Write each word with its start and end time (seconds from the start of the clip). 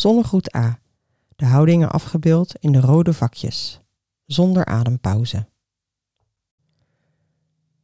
Zonnegroet 0.00 0.56
A. 0.56 0.78
De 1.36 1.44
houdingen 1.44 1.90
afgebeeld 1.90 2.54
in 2.56 2.72
de 2.72 2.80
rode 2.80 3.12
vakjes, 3.12 3.80
zonder 4.26 4.64
adempauze. 4.64 5.48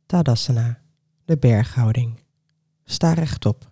Tadasana, 0.06 0.80
de 1.24 1.38
berghouding. 1.38 2.20
Sta 2.84 3.12
rechtop. 3.12 3.70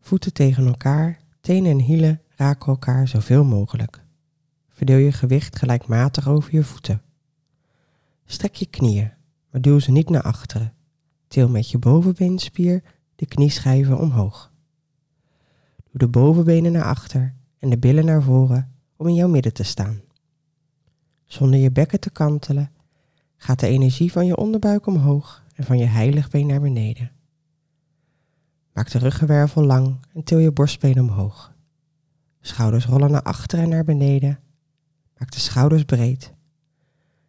Voeten 0.00 0.32
tegen 0.32 0.66
elkaar, 0.66 1.18
tenen 1.40 1.70
en 1.70 1.78
hielen 1.78 2.22
raken 2.28 2.66
elkaar 2.66 3.08
zoveel 3.08 3.44
mogelijk. 3.44 4.04
Verdeel 4.68 4.98
je 4.98 5.12
gewicht 5.12 5.58
gelijkmatig 5.58 6.28
over 6.28 6.54
je 6.54 6.64
voeten. 6.64 7.02
Strek 8.24 8.54
je 8.54 8.66
knieën, 8.66 9.12
maar 9.50 9.60
duw 9.60 9.78
ze 9.78 9.90
niet 9.90 10.10
naar 10.10 10.22
achteren. 10.22 10.74
Til 11.28 11.48
met 11.48 11.70
je 11.70 11.78
bovenbeenspier 11.78 12.82
de 13.16 13.26
knieschijven 13.26 13.98
omhoog. 13.98 14.52
Doe 15.84 15.98
de 15.98 16.08
bovenbenen 16.08 16.72
naar 16.72 16.84
achter 16.84 17.40
en 17.62 17.70
de 17.70 17.78
billen 17.78 18.04
naar 18.04 18.22
voren 18.22 18.72
om 18.96 19.08
in 19.08 19.14
jouw 19.14 19.28
midden 19.28 19.52
te 19.52 19.62
staan. 19.62 20.00
Zonder 21.24 21.60
je 21.60 21.70
bekken 21.70 22.00
te 22.00 22.10
kantelen 22.10 22.70
gaat 23.36 23.60
de 23.60 23.66
energie 23.66 24.12
van 24.12 24.26
je 24.26 24.36
onderbuik 24.36 24.86
omhoog 24.86 25.44
en 25.54 25.64
van 25.64 25.78
je 25.78 25.84
heiligbeen 25.84 26.46
naar 26.46 26.60
beneden. 26.60 27.10
Maak 28.72 28.90
de 28.90 28.98
ruggenwervel 28.98 29.64
lang 29.64 29.96
en 30.14 30.24
til 30.24 30.38
je 30.38 30.52
borstbeen 30.52 31.00
omhoog. 31.00 31.54
Schouders 32.40 32.86
rollen 32.86 33.10
naar 33.10 33.22
achteren 33.22 33.64
en 33.64 33.70
naar 33.70 33.84
beneden. 33.84 34.40
Maak 35.18 35.30
de 35.30 35.40
schouders 35.40 35.84
breed. 35.84 36.32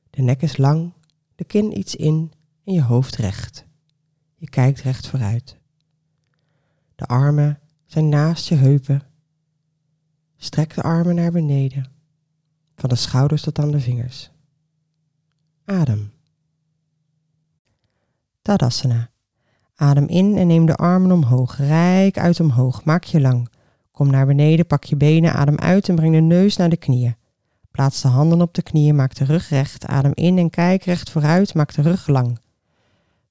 De 0.09 0.21
nek 0.21 0.41
is 0.41 0.57
lang, 0.57 0.93
de 1.35 1.43
kin 1.43 1.77
iets 1.77 1.95
in 1.95 2.31
en 2.63 2.73
je 2.73 2.81
hoofd 2.81 3.15
recht. 3.15 3.65
Je 4.35 4.49
kijkt 4.49 4.81
recht 4.81 5.07
vooruit. 5.07 5.57
De 6.95 7.05
armen 7.05 7.59
zijn 7.85 8.09
naast 8.09 8.47
je 8.47 8.55
heupen. 8.55 9.12
Strek 10.43 10.75
de 10.75 10.81
armen 10.81 11.15
naar 11.15 11.31
beneden, 11.31 11.85
van 12.75 12.89
de 12.89 12.95
schouders 12.95 13.41
tot 13.41 13.59
aan 13.59 13.71
de 13.71 13.79
vingers. 13.79 14.31
Adem. 15.65 16.11
Tadasana. 18.41 19.09
Adem 19.75 20.07
in 20.07 20.37
en 20.37 20.47
neem 20.47 20.65
de 20.65 20.75
armen 20.75 21.11
omhoog. 21.11 21.57
Rijk 21.57 22.17
uit 22.17 22.39
omhoog. 22.39 22.83
Maak 22.83 23.03
je 23.03 23.21
lang. 23.21 23.49
Kom 23.91 24.09
naar 24.09 24.25
beneden, 24.25 24.67
pak 24.67 24.83
je 24.83 24.95
benen, 24.95 25.33
adem 25.33 25.57
uit 25.57 25.89
en 25.89 25.95
breng 25.95 26.13
de 26.13 26.21
neus 26.21 26.57
naar 26.57 26.69
de 26.69 26.77
knieën. 26.77 27.15
Plaats 27.71 28.01
de 28.01 28.07
handen 28.07 28.41
op 28.41 28.53
de 28.53 28.63
knieën, 28.63 28.95
maak 28.95 29.15
de 29.15 29.25
rug 29.25 29.49
recht. 29.49 29.85
Adem 29.85 30.11
in 30.13 30.37
en 30.37 30.49
kijk 30.49 30.83
recht 30.83 31.09
vooruit, 31.09 31.53
maak 31.53 31.73
de 31.73 31.81
rug 31.81 32.07
lang. 32.07 32.39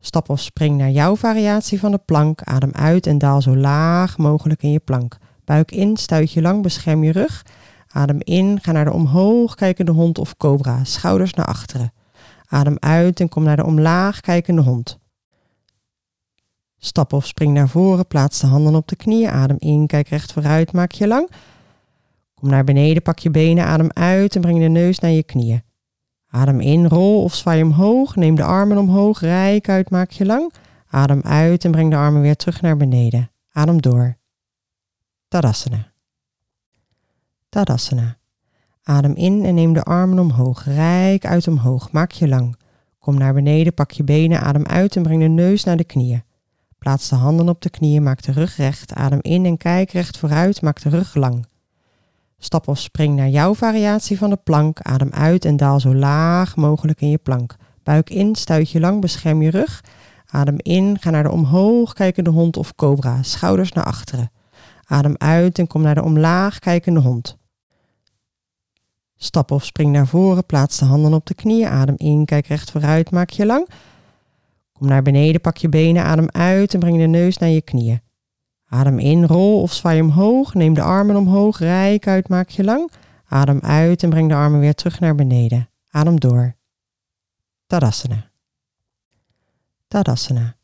Stap 0.01 0.29
of 0.29 0.41
spring 0.41 0.79
naar 0.79 0.91
jouw 0.91 1.17
variatie 1.17 1.79
van 1.79 1.91
de 1.91 2.01
plank. 2.05 2.43
Adem 2.43 2.73
uit 2.73 3.07
en 3.07 3.19
daal 3.19 3.43
zo 3.43 3.57
laag 3.57 4.19
mogelijk 4.19 4.63
in 4.63 4.71
je 4.71 4.81
plank. 4.81 5.19
Buik 5.45 5.71
in, 5.71 5.97
stuit 5.97 6.33
je 6.33 6.43
lang, 6.43 6.63
bescherm 6.63 7.05
je 7.05 7.13
rug. 7.13 7.45
Adem 7.89 8.19
in, 8.21 8.59
ga 8.63 8.73
naar 8.73 8.85
de 8.85 8.93
omhoog 8.93 9.55
kijkende 9.55 9.93
hond 9.93 10.19
of 10.19 10.37
cobra. 10.37 10.85
Schouders 10.85 11.35
naar 11.35 11.47
achteren. 11.47 11.93
Adem 12.47 12.77
uit 12.79 13.21
en 13.21 13.29
kom 13.29 13.43
naar 13.43 13.57
de 13.57 13.65
omlaag 13.65 14.21
kijkende 14.21 14.63
hond. 14.63 14.99
Stap 16.79 17.13
of 17.13 17.27
spring 17.27 17.55
naar 17.55 17.69
voren, 17.69 18.07
plaats 18.07 18.41
de 18.41 18.47
handen 18.47 18.75
op 18.75 18.89
de 18.89 18.97
knieën. 18.97 19.31
Adem 19.31 19.57
in, 19.59 19.87
kijk 19.87 20.09
recht 20.09 20.33
vooruit, 20.33 20.73
maak 20.73 20.93
je 20.93 21.07
lang. 21.07 21.31
Kom 22.35 22.49
naar 22.49 22.65
beneden, 22.65 23.03
pak 23.03 23.19
je 23.19 23.31
benen, 23.31 23.65
adem 23.65 23.91
uit 23.93 24.35
en 24.35 24.41
breng 24.41 24.59
de 24.59 24.69
neus 24.69 24.99
naar 24.99 25.11
je 25.11 25.23
knieën. 25.23 25.63
Adem 26.29 26.61
in, 26.61 26.87
rol 26.87 27.23
of 27.23 27.35
zwaai 27.35 27.63
omhoog. 27.63 28.17
Neem 28.17 28.35
de 28.35 28.43
armen 28.43 28.79
omhoog, 28.79 29.21
rijk 29.21 29.69
uit, 29.69 29.91
maak 29.91 30.11
je 30.11 30.27
lang. 30.27 30.53
Adem 30.89 31.21
uit 31.23 31.65
en 31.65 31.71
breng 31.71 31.91
de 31.91 31.97
armen 31.97 32.21
weer 32.21 32.37
terug 32.37 32.61
naar 32.61 32.77
beneden. 32.77 33.31
Adem 33.53 33.81
door. 33.83 34.17
Tadasana. 35.33 35.93
Tadasana. 37.49 38.17
Adem 38.83 39.15
in 39.15 39.45
en 39.45 39.55
neem 39.55 39.73
de 39.73 39.83
armen 39.83 40.19
omhoog, 40.19 40.65
rijk 40.65 41.27
uit 41.27 41.49
omhoog, 41.49 41.93
maak 41.93 42.11
je 42.11 42.29
lang. 42.29 42.57
Kom 42.99 43.19
naar 43.19 43.35
beneden, 43.35 43.75
pak 43.75 43.91
je 43.91 44.05
benen, 44.05 44.41
adem 44.41 44.67
uit 44.67 44.97
en 44.97 45.03
breng 45.03 45.21
de 45.21 45.29
neus 45.29 45.65
naar 45.65 45.77
de 45.77 45.85
knieën. 45.85 46.23
Plaats 46.79 47.09
de 47.09 47.15
handen 47.15 47.49
op 47.49 47.63
de 47.63 47.71
knieën, 47.71 48.03
maak 48.03 48.23
de 48.23 48.33
rug 48.33 48.57
recht, 48.57 48.95
adem 48.95 49.19
in 49.23 49.45
en 49.45 49.57
kijk 49.57 49.91
recht 49.91 50.19
vooruit, 50.19 50.63
maak 50.63 50.83
de 50.83 50.89
rug 50.89 51.15
lang. 51.15 51.47
Stap 52.39 52.69
of 52.69 52.79
spring 52.79 53.17
naar 53.17 53.29
jouw 53.29 53.55
variatie 53.55 54.19
van 54.19 54.31
de 54.31 54.39
plank. 54.45 54.81
Adem 54.81 55.11
uit 55.11 55.45
en 55.45 55.57
daal 55.57 55.81
zo 55.81 55.95
laag 55.95 56.57
mogelijk 56.57 57.01
in 57.01 57.11
je 57.11 57.19
plank. 57.19 57.57
Buik 57.83 58.11
in, 58.11 58.35
stuit 58.35 58.71
je 58.71 58.81
lang, 58.81 59.01
bescherm 59.01 59.43
je 59.43 59.51
rug. 59.51 59.85
Adem 60.27 60.57
in, 60.59 60.99
ga 61.01 61.11
naar 61.11 61.23
de 61.23 61.31
omhoog 61.31 61.93
kijkende 61.93 62.31
hond 62.31 62.57
of 62.57 62.75
cobra. 62.75 63.23
Schouders 63.23 63.73
naar 63.73 63.85
achteren. 63.85 64.31
Adem 64.93 65.15
uit 65.19 65.59
en 65.59 65.67
kom 65.67 65.83
naar 65.83 65.95
de 65.95 66.03
omlaag 66.03 66.59
kijkende 66.59 67.01
hond. 67.01 67.37
Stap 69.17 69.51
of 69.51 69.65
spring 69.65 69.93
naar 69.93 70.07
voren, 70.07 70.47
plaats 70.47 70.79
de 70.79 70.85
handen 70.85 71.15
op 71.15 71.27
de 71.27 71.35
knieën. 71.35 71.69
Adem 71.69 71.95
in, 71.97 72.25
kijk 72.25 72.47
recht 72.47 72.71
vooruit, 72.71 73.11
maak 73.11 73.31
je 73.31 73.47
lang. 73.47 73.69
Kom 74.73 74.87
naar 74.87 75.03
beneden, 75.03 75.41
pak 75.41 75.57
je 75.57 75.69
benen, 75.69 76.05
adem 76.05 76.29
uit 76.31 76.75
en 76.75 76.81
breng 76.81 76.97
de 76.99 77.07
neus 77.07 77.39
naar 77.39 77.49
je 77.49 77.63
knieën. 77.63 78.01
Adem 78.67 78.99
in, 78.99 79.25
rol 79.25 79.63
of 79.63 79.73
zwaai 79.73 80.01
omhoog. 80.01 80.55
Neem 80.55 80.75
de 80.75 80.83
armen 80.83 81.17
omhoog, 81.17 81.59
rijk 81.59 82.07
uit, 82.07 82.29
maak 82.29 82.49
je 82.49 82.65
lang. 82.65 82.91
Adem 83.25 83.61
uit 83.61 84.03
en 84.03 84.11
breng 84.11 84.29
de 84.29 84.35
armen 84.35 84.61
weer 84.61 84.75
terug 84.75 85.01
naar 85.01 85.15
beneden. 85.15 85.71
Adem 85.91 86.21
door. 86.21 86.57
Tadasana. 87.67 88.31
Tadasana. 89.89 90.57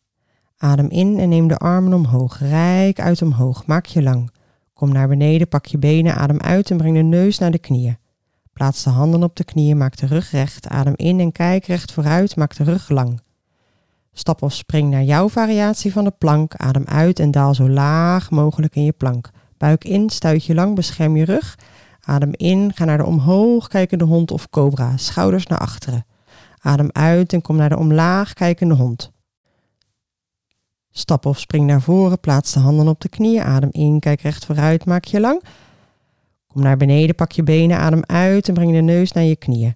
Adem 0.59 0.89
in 0.89 1.19
en 1.19 1.29
neem 1.29 1.49
de 1.49 1.57
armen 1.57 1.93
omhoog, 1.93 2.39
rijk 2.39 3.01
uit 3.01 3.23
omhoog, 3.23 3.67
maak 3.67 3.87
je 3.87 4.03
lang. 4.03 4.31
Kom 4.75 4.93
naar 4.93 5.09
beneden, 5.09 5.49
pak 5.49 5.67
je 5.67 5.79
benen, 5.79 6.15
adem 6.15 6.41
uit 6.41 6.71
en 6.71 6.77
breng 6.77 6.95
de 6.95 7.03
neus 7.03 7.39
naar 7.39 7.51
de 7.51 7.59
knieën. 7.59 7.99
Plaats 8.53 8.83
de 8.83 8.91
handen 8.91 9.23
op 9.23 9.37
de 9.37 9.45
knieën, 9.45 9.77
maak 9.77 9.97
de 9.97 10.07
rug 10.07 10.31
recht, 10.31 10.69
adem 10.69 10.93
in 10.97 11.21
en 11.21 11.33
kijk 11.33 11.65
recht 11.65 11.93
vooruit, 11.93 12.37
maak 12.37 12.57
de 12.57 12.65
rug 12.65 12.89
lang. 12.89 13.21
Stap 14.13 14.43
of 14.43 14.53
spring 14.53 14.91
naar 14.91 15.03
jouw 15.03 15.29
variatie 15.29 15.93
van 15.93 16.05
de 16.05 16.13
plank. 16.19 16.55
Adem 16.55 16.85
uit 16.85 17.19
en 17.19 17.31
daal 17.31 17.55
zo 17.55 17.69
laag 17.69 18.31
mogelijk 18.31 18.77
in 18.77 18.85
je 18.85 18.93
plank. 18.93 19.31
Buik 19.57 19.85
in, 19.85 20.11
stuit 20.11 20.45
je 20.45 20.55
lang, 20.55 20.75
bescherm 20.75 21.17
je 21.17 21.25
rug. 21.25 21.59
Adem 22.01 22.31
in, 22.33 22.73
ga 22.75 22.85
naar 22.85 22.99
de 22.99 23.05
omhoog 23.05 23.69
kijkende 23.69 24.05
hond 24.05 24.31
of 24.31 24.51
cobra. 24.51 24.97
Schouders 24.97 25.47
naar 25.47 25.59
achteren. 25.59 26.07
Adem 26.59 26.89
uit 26.93 27.33
en 27.33 27.43
kom 27.43 27.57
naar 27.57 27.69
de 27.69 27.79
omlaag 27.79 28.33
kijkende 28.33 28.75
hond. 28.75 29.13
Stap 30.99 31.27
of 31.27 31.39
spring 31.39 31.67
naar 31.67 31.81
voren, 31.81 32.21
plaats 32.21 32.53
de 32.53 32.61
handen 32.61 32.89
op 32.89 33.01
de 33.01 33.09
knieën. 33.09 33.43
Adem 33.43 33.69
in, 33.73 34.01
kijk 34.01 34.21
recht 34.21 34.45
vooruit, 34.45 34.85
maak 34.85 35.05
je 35.05 35.21
lang. 35.21 35.43
Kom 36.47 36.63
naar 36.63 36.77
beneden, 36.77 37.15
pak 37.15 37.33
je 37.33 37.43
benen, 37.43 37.79
adem 37.79 38.03
uit 38.07 38.49
en 38.49 38.55
breng 38.55 38.73
de 38.73 38.81
neus 38.81 39.13
naar 39.13 39.25
je 39.25 39.37
knieën. 39.37 39.75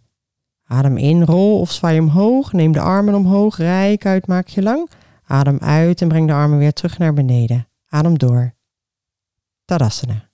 Adem 0.64 0.96
in, 0.96 1.22
rol 1.22 1.60
of 1.60 1.70
zwaai 1.70 1.98
omhoog. 1.98 2.52
Neem 2.52 2.72
de 2.72 2.80
armen 2.80 3.14
omhoog, 3.14 3.56
rijk 3.56 4.06
uit, 4.06 4.26
maak 4.26 4.48
je 4.48 4.62
lang. 4.62 4.90
Adem 5.24 5.58
uit 5.58 6.00
en 6.00 6.08
breng 6.08 6.26
de 6.26 6.32
armen 6.32 6.58
weer 6.58 6.72
terug 6.72 6.98
naar 6.98 7.14
beneden. 7.14 7.68
Adem 7.88 8.18
door. 8.18 8.54
Tadasana. 9.64 10.28